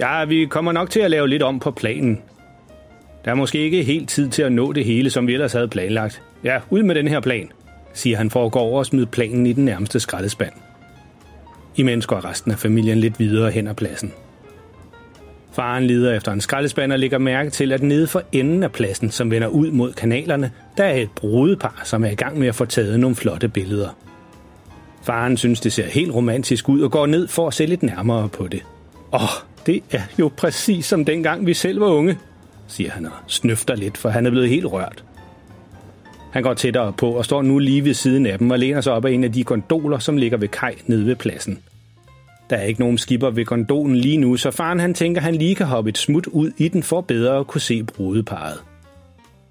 Ja, 0.00 0.24
vi 0.24 0.46
kommer 0.46 0.72
nok 0.72 0.90
til 0.90 1.00
at 1.00 1.10
lave 1.10 1.28
lidt 1.28 1.42
om 1.42 1.60
på 1.60 1.70
planen. 1.70 2.22
Der 3.24 3.30
er 3.30 3.34
måske 3.34 3.58
ikke 3.58 3.82
helt 3.82 4.08
tid 4.08 4.28
til 4.28 4.42
at 4.42 4.52
nå 4.52 4.72
det 4.72 4.84
hele, 4.84 5.10
som 5.10 5.26
vi 5.26 5.32
ellers 5.32 5.52
havde 5.52 5.68
planlagt. 5.68 6.22
Ja, 6.44 6.60
ud 6.70 6.82
med 6.82 6.94
den 6.94 7.08
her 7.08 7.20
plan, 7.20 7.52
siger 7.92 8.16
han 8.16 8.30
for 8.30 8.46
at 8.46 8.52
gå 8.52 8.58
over 8.58 8.78
og 8.78 8.86
smide 8.86 9.06
planen 9.06 9.46
i 9.46 9.52
den 9.52 9.64
nærmeste 9.64 10.00
skraldespand. 10.00 10.52
Imens 11.76 12.06
går 12.06 12.24
resten 12.24 12.52
af 12.52 12.58
familien 12.58 12.98
lidt 12.98 13.18
videre 13.18 13.50
hen 13.50 13.66
ad 13.66 13.74
pladsen. 13.74 14.12
Faren 15.52 15.84
lider 15.84 16.16
efter 16.16 16.32
en 16.32 16.40
skraldespand 16.40 16.92
og 16.92 16.98
lægger 16.98 17.18
mærke 17.18 17.50
til, 17.50 17.72
at 17.72 17.82
nede 17.82 18.06
for 18.06 18.22
enden 18.32 18.62
af 18.62 18.72
pladsen, 18.72 19.10
som 19.10 19.30
vender 19.30 19.48
ud 19.48 19.70
mod 19.70 19.92
kanalerne, 19.92 20.50
der 20.76 20.84
er 20.84 20.94
et 20.94 21.10
brudepar, 21.16 21.80
som 21.84 22.04
er 22.04 22.10
i 22.10 22.14
gang 22.14 22.38
med 22.38 22.48
at 22.48 22.54
få 22.54 22.64
taget 22.64 23.00
nogle 23.00 23.16
flotte 23.16 23.48
billeder. 23.48 23.88
Faren 25.02 25.36
synes, 25.36 25.60
det 25.60 25.72
ser 25.72 25.86
helt 25.86 26.14
romantisk 26.14 26.68
ud 26.68 26.80
og 26.80 26.90
går 26.90 27.06
ned 27.06 27.28
for 27.28 27.46
at 27.46 27.54
se 27.54 27.66
lidt 27.66 27.82
nærmere 27.82 28.28
på 28.28 28.48
det. 28.48 28.62
Åh, 29.12 29.20
det 29.66 29.82
er 29.90 30.02
jo 30.18 30.30
præcis 30.36 30.86
som 30.86 31.04
dengang 31.04 31.46
vi 31.46 31.54
selv 31.54 31.80
var 31.80 31.86
unge, 31.86 32.18
siger 32.68 32.90
han 32.90 33.06
og 33.06 33.12
snøfter 33.26 33.76
lidt, 33.76 33.98
for 33.98 34.08
han 34.08 34.26
er 34.26 34.30
blevet 34.30 34.48
helt 34.48 34.66
rørt. 34.66 35.04
Han 36.32 36.42
går 36.42 36.54
tættere 36.54 36.92
på 36.92 37.10
og 37.10 37.24
står 37.24 37.42
nu 37.42 37.58
lige 37.58 37.84
ved 37.84 37.94
siden 37.94 38.26
af 38.26 38.38
dem 38.38 38.50
og 38.50 38.58
læner 38.58 38.80
sig 38.80 38.92
op 38.92 39.04
af 39.04 39.10
en 39.10 39.24
af 39.24 39.32
de 39.32 39.44
gondoler, 39.44 39.98
som 39.98 40.16
ligger 40.16 40.38
ved 40.38 40.48
kaj 40.48 40.74
nede 40.86 41.06
ved 41.06 41.16
pladsen. 41.16 41.58
Der 42.50 42.56
er 42.56 42.62
ikke 42.62 42.80
nogen 42.80 42.98
skipper 42.98 43.30
ved 43.30 43.44
gondolen 43.44 43.96
lige 43.96 44.16
nu, 44.16 44.36
så 44.36 44.50
faren 44.50 44.80
han 44.80 44.94
tænker, 44.94 45.20
han 45.20 45.34
lige 45.34 45.54
kan 45.54 45.66
hoppe 45.66 45.88
et 45.90 45.98
smut 45.98 46.26
ud 46.26 46.52
i 46.58 46.68
den 46.68 46.82
for 46.82 47.00
bedre 47.00 47.38
at 47.38 47.46
kunne 47.46 47.60
se 47.60 47.82
brudeparet. 47.82 48.58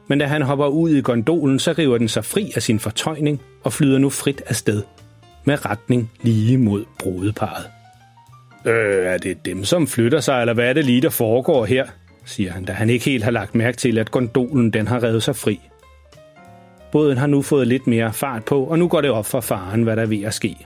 Men 0.07 0.19
da 0.19 0.25
han 0.25 0.41
hopper 0.41 0.67
ud 0.67 0.89
i 0.89 1.01
gondolen, 1.01 1.59
så 1.59 1.71
river 1.77 1.97
den 1.97 2.07
sig 2.07 2.25
fri 2.25 2.51
af 2.55 2.63
sin 2.63 2.79
fortøjning 2.79 3.41
og 3.63 3.73
flyder 3.73 3.97
nu 3.97 4.09
frit 4.09 4.41
afsted 4.47 4.83
med 5.43 5.65
retning 5.65 6.11
lige 6.21 6.57
mod 6.57 6.85
brudeparet. 6.99 7.78
Øh, 8.65 9.05
er 9.05 9.17
det 9.17 9.45
dem, 9.45 9.63
som 9.63 9.87
flytter 9.87 10.19
sig, 10.19 10.41
eller 10.41 10.53
hvad 10.53 10.69
er 10.69 10.73
det 10.73 10.85
lige, 10.85 11.01
der 11.01 11.09
foregår 11.09 11.65
her? 11.65 11.85
siger 12.29 12.51
han, 12.51 12.65
da 12.65 12.73
han 12.73 12.89
ikke 12.89 13.05
helt 13.05 13.23
har 13.23 13.31
lagt 13.31 13.55
mærke 13.55 13.77
til, 13.77 13.97
at 13.97 14.11
gondolen 14.11 14.73
den 14.73 14.87
har 14.87 15.03
revet 15.03 15.23
sig 15.23 15.35
fri. 15.35 15.59
Båden 16.91 17.17
har 17.17 17.27
nu 17.27 17.41
fået 17.41 17.67
lidt 17.67 17.87
mere 17.87 18.13
fart 18.13 18.45
på, 18.45 18.63
og 18.63 18.79
nu 18.79 18.87
går 18.87 19.01
det 19.01 19.11
op 19.11 19.25
for 19.25 19.41
faren, 19.41 19.83
hvad 19.83 19.95
der 19.95 20.01
er 20.01 20.05
ved 20.05 20.23
at 20.23 20.33
ske. 20.33 20.57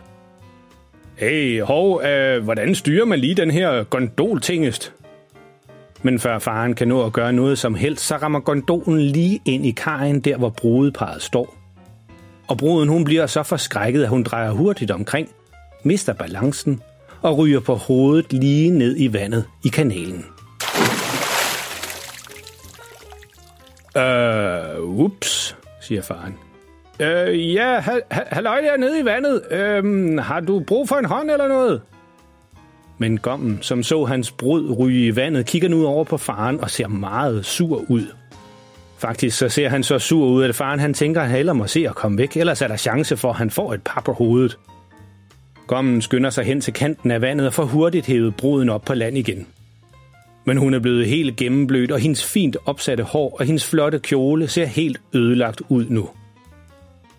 Hey, 1.15 1.61
hov, 1.61 2.03
øh, 2.03 2.43
hvordan 2.43 2.75
styrer 2.75 3.05
man 3.05 3.19
lige 3.19 3.35
den 3.35 3.51
her 3.51 3.83
gondoltingest? 3.83 4.93
Men 6.01 6.19
før 6.19 6.39
faren 6.39 6.73
kan 6.73 6.87
nå 6.87 7.05
at 7.05 7.13
gøre 7.13 7.33
noget 7.33 7.57
som 7.57 7.75
helst, 7.75 8.05
så 8.05 8.15
rammer 8.17 8.39
gondolen 8.39 9.01
lige 9.01 9.41
ind 9.45 9.65
i 9.65 9.71
kajen, 9.71 10.19
der 10.19 10.37
hvor 10.37 10.49
brudeparet 10.49 11.21
står. 11.21 11.55
Og 12.47 12.57
bruden 12.57 12.89
hun 12.89 13.03
bliver 13.03 13.25
så 13.25 13.43
forskrækket, 13.43 14.03
at 14.03 14.09
hun 14.09 14.23
drejer 14.23 14.51
hurtigt 14.51 14.91
omkring, 14.91 15.29
mister 15.83 16.13
balancen 16.13 16.81
og 17.23 17.37
ryger 17.37 17.59
på 17.59 17.75
hovedet 17.75 18.33
lige 18.33 18.69
ned 18.69 18.95
i 18.97 19.13
vandet 19.13 19.45
i 19.63 19.67
kanalen. 19.67 20.25
Øh, 23.97 24.83
ups, 24.83 25.57
siger 25.81 26.01
faren. 26.01 26.33
Øh, 26.99 27.53
ja, 27.53 27.83
halløj 28.11 28.61
der 28.61 28.77
nede 28.77 28.99
i 28.99 29.05
vandet. 29.05 29.41
Øh, 29.51 30.17
har 30.19 30.39
du 30.39 30.59
brug 30.67 30.89
for 30.89 30.95
en 30.95 31.05
hånd 31.05 31.31
eller 31.31 31.47
noget? 31.47 31.81
Men 32.97 33.17
gommen, 33.17 33.59
som 33.61 33.83
så 33.83 34.05
hans 34.05 34.31
brud 34.31 34.77
ryge 34.79 35.07
i 35.07 35.15
vandet, 35.15 35.45
kigger 35.45 35.69
nu 35.69 35.85
over 35.87 36.03
på 36.03 36.17
faren 36.17 36.59
og 36.59 36.71
ser 36.71 36.87
meget 36.87 37.45
sur 37.45 37.81
ud. 37.89 38.07
Faktisk 38.97 39.37
så 39.37 39.49
ser 39.49 39.69
han 39.69 39.83
så 39.83 39.99
sur 39.99 40.27
ud, 40.27 40.43
at 40.43 40.55
faren 40.55 40.79
han 40.79 40.93
tænker, 40.93 41.21
at 41.21 41.27
han 41.27 41.35
hellere 41.35 41.55
må 41.55 41.67
se 41.67 41.87
at 41.89 41.95
komme 41.95 42.17
væk, 42.17 42.37
ellers 42.37 42.61
er 42.61 42.67
der 42.67 42.77
chance 42.77 43.17
for, 43.17 43.29
at 43.29 43.35
han 43.35 43.49
får 43.49 43.73
et 43.73 43.81
par 43.81 44.01
på 44.01 44.13
hovedet. 44.13 44.57
Gommen 45.67 46.01
skynder 46.01 46.29
sig 46.29 46.45
hen 46.45 46.61
til 46.61 46.73
kanten 46.73 47.11
af 47.11 47.21
vandet 47.21 47.47
og 47.47 47.53
får 47.53 47.65
hurtigt 47.65 48.05
hævet 48.05 48.35
bruden 48.35 48.69
op 48.69 48.81
på 48.81 48.93
land 48.93 49.17
igen. 49.17 49.47
Men 50.45 50.57
hun 50.57 50.73
er 50.73 50.79
blevet 50.79 51.07
helt 51.07 51.35
gennemblødt, 51.35 51.91
og 51.91 51.99
hendes 51.99 52.25
fint 52.25 52.57
opsatte 52.65 53.03
hår 53.03 53.37
og 53.39 53.45
hendes 53.45 53.65
flotte 53.69 53.99
kjole 53.99 54.47
ser 54.47 54.65
helt 54.65 55.01
ødelagt 55.13 55.61
ud 55.69 55.85
nu. 55.89 56.09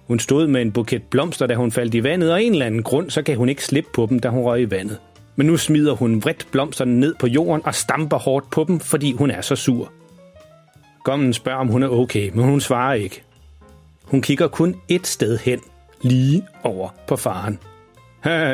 Hun 0.07 0.19
stod 0.19 0.47
med 0.47 0.63
en 0.63 0.73
buket 0.73 1.03
blomster, 1.03 1.47
da 1.47 1.55
hun 1.55 1.73
faldt 1.73 1.95
i 1.95 2.05
vandet, 2.05 2.33
og 2.33 2.43
en 2.43 2.53
eller 2.53 2.67
anden 2.67 2.83
grund, 2.83 3.11
så 3.11 3.23
kan 3.23 3.37
hun 3.37 3.49
ikke 3.49 3.65
slippe 3.65 3.91
på 3.95 4.07
dem, 4.11 4.21
da 4.21 4.29
hun 4.29 4.43
røg 4.43 4.61
i 4.61 4.71
vandet. 4.71 4.99
Men 5.37 5.47
nu 5.47 5.57
smider 5.57 5.95
hun 5.95 6.23
vredt 6.23 6.47
blomsterne 6.53 7.01
ned 7.01 7.15
på 7.21 7.27
jorden 7.27 7.67
og 7.67 7.75
stamper 7.75 8.19
hårdt 8.19 8.51
på 8.51 8.65
dem, 8.69 8.81
fordi 8.81 9.13
hun 9.13 9.31
er 9.31 9.41
så 9.41 9.57
sur. 9.57 9.93
Gommen 11.05 11.33
spørger, 11.33 11.59
om 11.59 11.69
hun 11.69 11.83
er 11.83 11.89
okay, 11.89 12.31
men 12.35 12.45
hun 12.45 12.61
svarer 12.61 12.95
ikke. 12.95 13.23
Hun 14.05 14.23
kigger 14.23 14.49
kun 14.49 14.77
et 14.89 15.07
sted 15.07 15.39
hen, 15.39 15.61
lige 16.03 16.45
over 16.63 16.89
på 17.07 17.17
faren. 17.17 17.59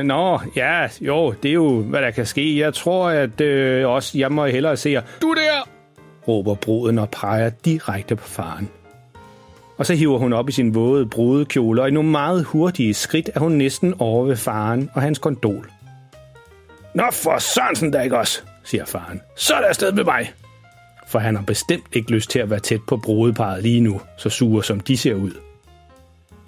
Nå, 0.05 0.41
ja, 0.57 0.89
jo, 1.01 1.35
det 1.43 1.49
er 1.49 1.53
jo, 1.53 1.81
hvad 1.83 2.03
der 2.03 2.11
kan 2.11 2.27
ske. 2.27 2.59
Jeg 2.59 2.75
tror, 2.75 3.09
at 3.09 3.41
øh, 3.41 3.89
også 3.89 4.19
jeg 4.19 4.33
må 4.33 4.47
hellere 4.47 4.77
se 4.77 4.95
Du 4.95 5.35
der! 5.35 5.69
råber 6.29 6.55
bruden 6.55 6.99
og 6.99 7.11
peger 7.11 7.51
direkte 7.65 8.17
på 8.17 8.29
faren. 8.29 8.69
Og 9.79 9.87
så 9.87 9.95
hiver 9.95 10.19
hun 10.19 10.33
op 10.33 10.49
i 10.49 10.53
sin 10.53 10.75
våde 10.75 11.07
brudekjole, 11.07 11.83
og 11.83 11.89
i 11.89 11.91
nogle 11.91 12.11
meget 12.11 12.45
hurtige 12.45 12.95
skridt 12.95 13.31
er 13.35 13.41
hun 13.41 13.53
næsten 13.53 13.95
over 13.99 14.25
ved 14.25 14.37
faren 14.37 14.91
og 14.95 15.03
hans 15.03 15.19
kondol. 15.19 15.71
Nå 16.95 17.05
for 17.13 17.39
Sørensen 17.39 17.91
da 17.91 18.01
ikke 18.01 18.19
også, 18.19 18.43
siger 18.65 18.85
faren. 18.85 19.21
Så 19.37 19.55
er 19.55 19.61
der 19.61 19.69
afsted 19.69 19.93
med 19.93 20.05
mig. 20.05 20.33
For 21.09 21.19
han 21.19 21.37
har 21.37 21.43
bestemt 21.43 21.87
ikke 21.93 22.11
lyst 22.11 22.31
til 22.31 22.39
at 22.39 22.51
være 22.51 22.61
tæt 22.61 22.81
på 22.89 22.97
brudeparet 22.97 23.63
lige 23.63 23.81
nu, 23.81 24.01
så 24.19 24.31
sure 24.31 24.65
som 24.65 24.81
de 24.81 24.97
ser 24.97 25.15
ud. 25.15 25.31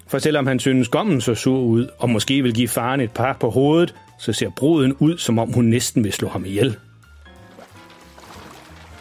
For 0.07 0.19
selvom 0.19 0.47
han 0.47 0.59
synes 0.59 0.87
gommen 0.87 1.21
så 1.21 1.35
sur 1.35 1.59
ud, 1.59 1.87
og 1.97 2.09
måske 2.09 2.41
vil 2.41 2.53
give 2.53 2.67
faren 2.67 3.01
et 3.01 3.11
par 3.11 3.37
på 3.39 3.49
hovedet, 3.49 3.95
så 4.19 4.33
ser 4.33 4.49
bruden 4.49 4.93
ud, 4.99 5.17
som 5.17 5.39
om 5.39 5.53
hun 5.53 5.65
næsten 5.65 6.03
vil 6.03 6.13
slå 6.13 6.27
ham 6.27 6.45
ihjel. 6.45 6.77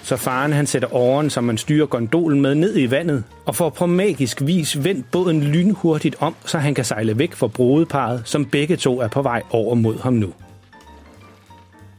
Så 0.03 0.17
faren 0.17 0.53
han 0.53 0.67
sætter 0.67 0.95
åren, 0.95 1.31
som 1.31 1.45
man 1.45 1.59
styrer 1.59 1.87
gondolen 1.87 2.41
med 2.41 2.55
ned 2.55 2.77
i 2.79 2.91
vandet, 2.91 3.25
og 3.47 3.57
får 3.57 3.71
på 3.71 3.87
magisk 3.87 4.43
vis 4.47 4.85
vendt 4.85 5.11
båden 5.11 5.43
lynhurtigt 5.43 6.17
om, 6.21 6.35
så 6.45 6.59
han 6.59 6.75
kan 6.75 6.85
sejle 6.85 7.19
væk 7.19 7.33
fra 7.33 7.47
brudeparet, 7.47 8.23
som 8.25 8.45
begge 8.45 8.77
to 8.77 9.01
er 9.01 9.09
på 9.09 9.23
vej 9.23 9.43
over 9.51 9.75
mod 9.75 9.99
ham 9.99 10.13
nu. 10.13 10.33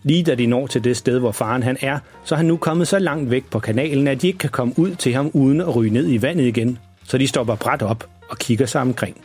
Lige 0.04 0.24
da 0.24 0.36
de 0.36 0.46
når 0.46 0.68
til 0.68 0.84
det 0.84 0.98
sted, 0.98 1.20
hvor 1.20 1.32
faren 1.32 1.64
han 1.64 1.78
er, 1.82 2.00
så 2.24 2.36
er 2.36 2.38
han 2.38 2.46
nu 2.46 2.58
kommet 2.58 2.88
så 2.88 3.00
langt 3.00 3.32
væk 3.32 3.44
på 3.52 3.60
kanalen, 3.60 4.08
at 4.08 4.22
de 4.22 4.28
ikke 4.28 4.40
kan 4.40 4.50
komme 4.50 4.74
ud 4.78 4.96
til 4.96 5.14
ham 5.14 5.32
uden 5.34 5.62
at 5.62 5.76
ryge 5.76 5.94
ned 5.94 6.12
i 6.12 6.22
vandet 6.22 6.44
igen, 6.44 6.78
så 7.04 7.18
de 7.18 7.28
stopper 7.28 7.56
bræt 7.56 7.82
op 7.82 8.10
og 8.34 8.40
kigger 8.40 8.66
sig 8.66 8.82
omkring. 8.82 9.22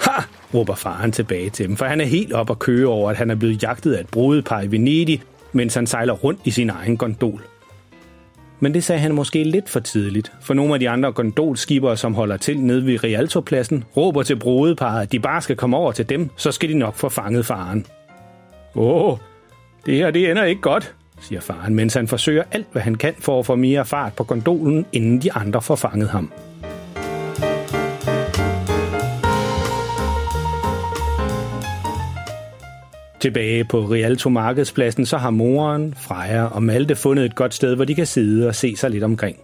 Ha! 0.00 0.22
råber 0.54 0.74
faren 0.74 1.12
tilbage 1.12 1.50
til 1.50 1.68
dem, 1.68 1.76
for 1.76 1.84
han 1.84 2.00
er 2.00 2.04
helt 2.04 2.32
op 2.32 2.50
at 2.50 2.58
køre 2.58 2.86
over, 2.86 3.10
at 3.10 3.16
han 3.16 3.30
er 3.30 3.34
blevet 3.34 3.62
jagtet 3.62 3.92
af 3.92 4.00
et 4.00 4.08
brudepar 4.08 4.60
i 4.60 4.70
Venedig, 4.70 5.22
mens 5.52 5.74
han 5.74 5.86
sejler 5.86 6.12
rundt 6.12 6.40
i 6.44 6.50
sin 6.50 6.70
egen 6.70 6.96
gondol. 6.96 7.42
Men 8.60 8.74
det 8.74 8.84
sagde 8.84 9.00
han 9.00 9.14
måske 9.14 9.44
lidt 9.44 9.68
for 9.68 9.80
tidligt, 9.80 10.32
for 10.40 10.54
nogle 10.54 10.74
af 10.74 10.80
de 10.80 10.88
andre 10.88 11.12
gondolskibere, 11.12 11.96
som 11.96 12.14
holder 12.14 12.36
til 12.36 12.60
nede 12.60 12.86
ved 12.86 13.04
Rialto-pladsen, 13.04 13.84
råber 13.96 14.22
til 14.22 14.36
brudeparet, 14.36 15.02
at 15.02 15.12
de 15.12 15.18
bare 15.18 15.42
skal 15.42 15.56
komme 15.56 15.76
over 15.76 15.92
til 15.92 16.08
dem, 16.08 16.30
så 16.36 16.52
skal 16.52 16.68
de 16.68 16.78
nok 16.78 16.94
få 16.94 17.08
fanget 17.08 17.46
faren. 17.46 17.86
Åh, 18.74 19.16
det 19.86 19.94
her 19.94 20.10
det 20.10 20.30
ender 20.30 20.44
ikke 20.44 20.60
godt, 20.60 20.94
siger 21.20 21.40
faren, 21.40 21.74
mens 21.74 21.94
han 21.94 22.08
forsøger 22.08 22.42
alt, 22.52 22.66
hvad 22.72 22.82
han 22.82 22.94
kan 22.94 23.14
for 23.18 23.38
at 23.38 23.46
få 23.46 23.54
mere 23.54 23.84
fart 23.84 24.12
på 24.12 24.24
gondolen, 24.24 24.86
inden 24.92 25.22
de 25.22 25.32
andre 25.32 25.62
får 25.62 25.76
fanget 25.76 26.08
ham. 26.08 26.32
Tilbage 33.26 33.64
på 33.64 33.80
Rialto 33.80 34.28
Markedspladsen, 34.28 35.06
så 35.06 35.16
har 35.16 35.30
moren, 35.30 35.94
Freja 35.94 36.44
og 36.44 36.62
Malte 36.62 36.96
fundet 36.96 37.24
et 37.24 37.34
godt 37.34 37.54
sted, 37.54 37.74
hvor 37.74 37.84
de 37.84 37.94
kan 37.94 38.06
sidde 38.06 38.48
og 38.48 38.54
se 38.54 38.76
sig 38.76 38.90
lidt 38.90 39.04
omkring. 39.04 39.36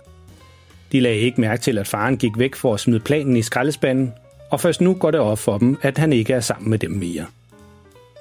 De 0.92 1.00
lagde 1.00 1.18
ikke 1.18 1.40
mærke 1.40 1.62
til, 1.62 1.78
at 1.78 1.86
faren 1.86 2.16
gik 2.16 2.32
væk 2.38 2.54
for 2.54 2.74
at 2.74 2.80
smide 2.80 3.00
planen 3.00 3.36
i 3.36 3.42
skraldespanden, 3.42 4.12
og 4.50 4.60
først 4.60 4.80
nu 4.80 4.94
går 4.94 5.10
det 5.10 5.20
op 5.20 5.38
for 5.38 5.58
dem, 5.58 5.78
at 5.82 5.98
han 5.98 6.12
ikke 6.12 6.32
er 6.32 6.40
sammen 6.40 6.70
med 6.70 6.78
dem 6.78 6.90
mere. 6.90 7.26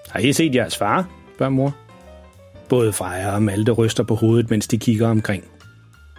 Har 0.10 0.20
I 0.20 0.34
set 0.34 0.56
jeres 0.56 0.78
far? 0.78 1.10
spørger 1.36 1.50
mor. 1.50 1.76
Både 2.70 2.94
Freja 2.94 3.36
og 3.36 3.44
Malte 3.44 3.72
ryster 3.72 4.04
på 4.04 4.16
hovedet, 4.16 4.50
mens 4.50 4.68
de 4.68 4.78
kigger 4.78 5.08
omkring. 5.08 5.44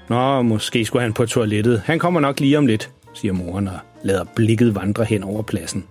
Nå, 0.08 0.42
måske 0.42 0.84
skulle 0.84 1.02
han 1.02 1.12
på 1.12 1.26
toilettet. 1.26 1.82
Han 1.84 1.99
kommer 1.99 2.20
nok 2.20 2.40
lige 2.40 2.58
om 2.58 2.66
lidt, 2.66 2.90
siger 3.14 3.32
moren 3.32 3.68
og 3.68 3.78
lader 4.02 4.25
blikket 4.37 4.75
vandre 4.75 5.04
hen 5.04 5.22
over 5.22 5.42
pladsen. 5.42 5.84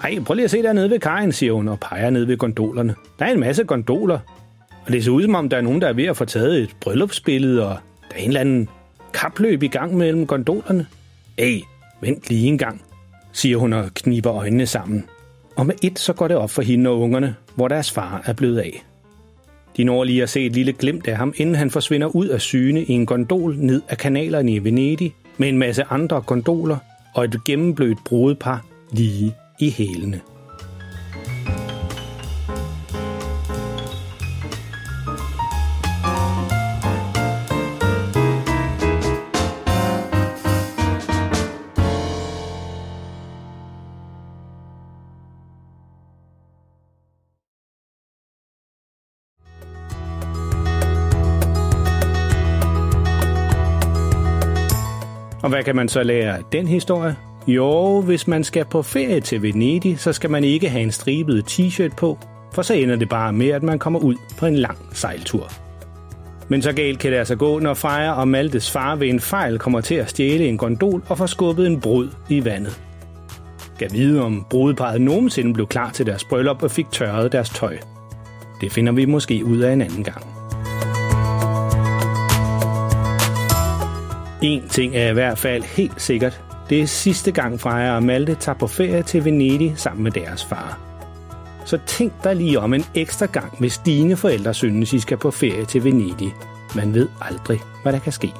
Ej, 0.00 0.18
prøv 0.26 0.34
lige 0.34 0.44
at 0.44 0.50
se 0.50 0.62
dernede 0.62 0.90
ved 0.90 0.98
kajen, 0.98 1.32
siger 1.32 1.52
hun 1.52 1.68
og 1.68 1.80
peger 1.80 2.10
ned 2.10 2.24
ved 2.24 2.36
gondolerne. 2.36 2.94
Der 3.18 3.24
er 3.24 3.32
en 3.32 3.40
masse 3.40 3.64
gondoler, 3.64 4.18
og 4.86 4.92
det 4.92 5.04
ser 5.04 5.10
ud 5.10 5.22
som 5.22 5.34
om, 5.34 5.48
der 5.48 5.56
er 5.56 5.60
nogen, 5.60 5.80
der 5.80 5.88
er 5.88 5.92
ved 5.92 6.04
at 6.04 6.16
få 6.16 6.24
taget 6.24 6.62
et 6.62 6.70
bryllupsbillede, 6.80 7.68
og 7.68 7.76
der 8.10 8.16
er 8.16 8.20
en 8.20 8.28
eller 8.28 8.40
anden 8.40 8.68
kapløb 9.14 9.62
i 9.62 9.68
gang 9.68 9.96
mellem 9.96 10.26
gondolerne. 10.26 10.86
Ej, 11.38 11.60
vent 12.00 12.28
lige 12.28 12.48
en 12.48 12.58
gang, 12.58 12.82
siger 13.32 13.56
hun 13.56 13.72
og 13.72 13.90
kniber 13.94 14.32
øjnene 14.32 14.66
sammen. 14.66 15.04
Og 15.56 15.66
med 15.66 15.74
et 15.82 15.98
så 15.98 16.12
går 16.12 16.28
det 16.28 16.36
op 16.36 16.50
for 16.50 16.62
hende 16.62 16.90
og 16.90 17.00
ungerne, 17.00 17.34
hvor 17.54 17.68
deres 17.68 17.92
far 17.92 18.22
er 18.24 18.32
blevet 18.32 18.58
af. 18.58 18.84
De 19.76 19.84
når 19.84 20.04
lige 20.04 20.22
at 20.22 20.28
se 20.28 20.46
et 20.46 20.52
lille 20.52 20.72
glimt 20.72 21.08
af 21.08 21.16
ham, 21.16 21.34
inden 21.36 21.54
han 21.54 21.70
forsvinder 21.70 22.06
ud 22.06 22.26
af 22.26 22.40
syne 22.40 22.84
i 22.84 22.92
en 22.92 23.06
gondol 23.06 23.56
ned 23.58 23.82
af 23.88 23.98
kanalerne 23.98 24.52
i 24.52 24.64
Venedig, 24.64 25.14
med 25.38 25.48
en 25.48 25.58
masse 25.58 25.84
andre 25.90 26.20
gondoler 26.20 26.76
og 27.14 27.24
et 27.24 27.44
gennemblødt 27.44 27.98
brudepar 28.04 28.64
lige 28.92 29.34
i 29.58 29.70
hælene. 29.70 30.20
Og 55.42 55.50
hvad 55.50 55.64
kan 55.64 55.76
man 55.76 55.88
så 55.88 56.02
lære 56.02 56.36
af 56.36 56.42
den 56.52 56.68
historie? 56.68 57.16
Jo, 57.46 58.00
hvis 58.00 58.28
man 58.28 58.44
skal 58.44 58.64
på 58.64 58.82
ferie 58.82 59.20
til 59.20 59.42
Venedig, 59.42 59.98
så 60.00 60.12
skal 60.12 60.30
man 60.30 60.44
ikke 60.44 60.68
have 60.68 60.82
en 60.82 60.92
stribet 60.92 61.44
t-shirt 61.50 61.96
på, 61.96 62.18
for 62.52 62.62
så 62.62 62.74
ender 62.74 62.96
det 62.96 63.08
bare 63.08 63.32
med, 63.32 63.48
at 63.48 63.62
man 63.62 63.78
kommer 63.78 64.00
ud 64.00 64.14
på 64.38 64.46
en 64.46 64.56
lang 64.56 64.78
sejltur. 64.92 65.52
Men 66.48 66.62
så 66.62 66.72
galt 66.72 66.98
kan 66.98 67.12
det 67.12 67.18
altså 67.18 67.36
gå, 67.36 67.58
når 67.58 67.74
Freja 67.74 68.12
og 68.12 68.28
Maltes 68.28 68.70
far 68.70 68.96
ved 68.96 69.08
en 69.08 69.20
fejl 69.20 69.58
kommer 69.58 69.80
til 69.80 69.94
at 69.94 70.10
stjæle 70.10 70.48
en 70.48 70.56
gondol 70.56 71.02
og 71.08 71.18
får 71.18 71.26
skubbet 71.26 71.66
en 71.66 71.80
brud 71.80 72.08
i 72.28 72.44
vandet. 72.44 72.80
Gav 73.78 73.88
vide, 73.92 74.22
om 74.22 74.46
brudeparret 74.50 75.00
nogensinde 75.00 75.54
blev 75.54 75.66
klar 75.66 75.90
til 75.90 76.06
deres 76.06 76.24
bryllup 76.24 76.62
og 76.62 76.70
fik 76.70 76.86
tørret 76.92 77.32
deres 77.32 77.50
tøj. 77.50 77.78
Det 78.60 78.72
finder 78.72 78.92
vi 78.92 79.04
måske 79.04 79.44
ud 79.44 79.58
af 79.58 79.72
en 79.72 79.82
anden 79.82 80.04
gang. 80.04 80.26
En 84.42 84.68
ting 84.68 84.96
er 84.96 85.10
i 85.10 85.12
hvert 85.12 85.38
fald 85.38 85.62
helt 85.62 86.02
sikkert. 86.02 86.45
Det 86.70 86.80
er 86.80 86.86
sidste 86.86 87.32
gang 87.32 87.60
Freja 87.60 87.94
og 87.96 88.02
Malte 88.02 88.34
tager 88.34 88.58
på 88.58 88.66
ferie 88.66 89.02
til 89.02 89.24
Venedig 89.24 89.72
sammen 89.76 90.02
med 90.04 90.10
deres 90.10 90.44
far. 90.44 90.78
Så 91.64 91.78
tænk 91.86 92.12
dig 92.24 92.36
lige 92.36 92.60
om 92.60 92.74
en 92.74 92.84
ekstra 92.94 93.26
gang, 93.26 93.58
hvis 93.58 93.78
dine 93.78 94.16
forældre 94.16 94.54
synes, 94.54 94.92
I 94.92 95.00
skal 95.00 95.16
på 95.16 95.30
ferie 95.30 95.64
til 95.64 95.84
Venedig. 95.84 96.34
Man 96.74 96.94
ved 96.94 97.08
aldrig, 97.20 97.60
hvad 97.82 97.92
der 97.92 97.98
kan 97.98 98.12
ske. 98.12 98.32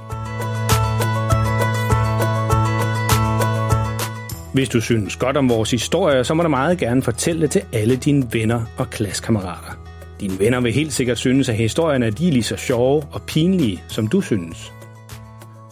Hvis 4.52 4.68
du 4.68 4.80
synes 4.80 5.16
godt 5.16 5.36
om 5.36 5.48
vores 5.48 5.70
historie, 5.70 6.24
så 6.24 6.34
må 6.34 6.42
du 6.42 6.48
meget 6.48 6.78
gerne 6.78 7.02
fortælle 7.02 7.42
det 7.42 7.50
til 7.50 7.62
alle 7.72 7.96
dine 7.96 8.26
venner 8.32 8.62
og 8.78 8.90
klassekammerater. 8.90 9.78
Dine 10.20 10.38
venner 10.38 10.60
vil 10.60 10.72
helt 10.72 10.92
sikkert 10.92 11.18
synes, 11.18 11.48
at 11.48 11.56
historierne 11.56 12.06
er 12.06 12.10
lige 12.10 12.42
så 12.42 12.56
sjove 12.56 13.02
og 13.12 13.22
pinlige, 13.22 13.82
som 13.88 14.06
du 14.06 14.20
synes. 14.20 14.72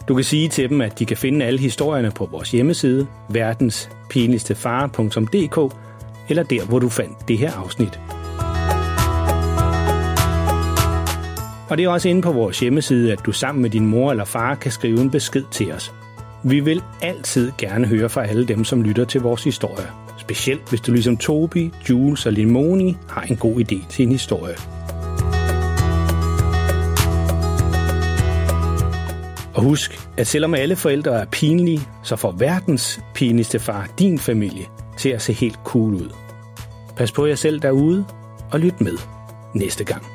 Du 0.07 0.15
kan 0.15 0.23
sige 0.23 0.49
til 0.49 0.69
dem, 0.69 0.81
at 0.81 0.99
de 0.99 1.05
kan 1.05 1.17
finde 1.17 1.45
alle 1.45 1.59
historierne 1.59 2.11
på 2.11 2.29
vores 2.31 2.51
hjemmeside, 2.51 3.07
verdenspinligstefar.dk, 3.29 5.75
eller 6.29 6.43
der, 6.43 6.65
hvor 6.65 6.79
du 6.79 6.89
fandt 6.89 7.27
det 7.27 7.37
her 7.37 7.51
afsnit. 7.51 7.99
Og 11.69 11.77
det 11.77 11.85
er 11.85 11.89
også 11.89 12.09
inde 12.09 12.21
på 12.21 12.31
vores 12.31 12.59
hjemmeside, 12.59 13.11
at 13.11 13.25
du 13.25 13.31
sammen 13.31 13.61
med 13.61 13.69
din 13.69 13.85
mor 13.85 14.11
eller 14.11 14.25
far 14.25 14.55
kan 14.55 14.71
skrive 14.71 15.01
en 15.01 15.11
besked 15.11 15.43
til 15.51 15.71
os. 15.71 15.93
Vi 16.43 16.59
vil 16.59 16.83
altid 17.01 17.51
gerne 17.57 17.87
høre 17.87 18.09
fra 18.09 18.25
alle 18.25 18.47
dem, 18.47 18.63
som 18.63 18.81
lytter 18.81 19.05
til 19.05 19.21
vores 19.21 19.43
historie. 19.43 19.87
Specielt 20.17 20.69
hvis 20.69 20.81
du 20.81 20.91
ligesom 20.91 21.17
Tobi, 21.17 21.71
Jules 21.89 22.25
og 22.25 22.33
Limoni 22.33 22.97
har 23.09 23.21
en 23.21 23.35
god 23.35 23.59
idé 23.59 23.87
til 23.89 24.03
en 24.03 24.11
historie. 24.11 24.55
Og 29.55 29.63
husk, 29.63 29.99
at 30.17 30.27
selvom 30.27 30.53
alle 30.53 30.75
forældre 30.75 31.11
er 31.11 31.25
pinlige, 31.25 31.81
så 32.03 32.15
får 32.15 32.31
verdens 32.31 32.99
pinligste 33.13 33.59
far 33.59 33.89
din 33.99 34.19
familie 34.19 34.65
til 34.97 35.09
at 35.09 35.21
se 35.21 35.33
helt 35.33 35.59
cool 35.63 35.93
ud. 35.93 36.09
Pas 36.97 37.11
på 37.11 37.25
jer 37.25 37.35
selv 37.35 37.59
derude, 37.59 38.05
og 38.51 38.59
lyt 38.59 38.81
med 38.81 38.97
næste 39.53 39.83
gang. 39.83 40.14